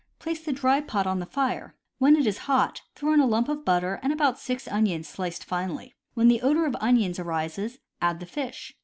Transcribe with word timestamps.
Place 0.17 0.41
the 0.43 0.51
dry 0.51 0.81
pot 0.81 1.05
on 1.05 1.19
the 1.19 1.27
fire; 1.27 1.75
when 1.99 2.15
it 2.15 2.25
is 2.25 2.39
hot, 2.49 2.81
throw 2.95 3.13
in 3.13 3.19
a 3.19 3.27
lump 3.27 3.47
of 3.47 3.63
butter 3.63 3.99
and 4.01 4.11
about 4.11 4.39
six 4.39 4.67
onions 4.67 5.07
sliced 5.07 5.43
finely. 5.45 5.93
When 6.15 6.27
the 6.27 6.41
odor 6.41 6.65
of 6.65 6.75
onion 6.81 7.13
arises, 7.19 7.77
add 8.01 8.19
the 8.19 8.25
fish. 8.25 8.73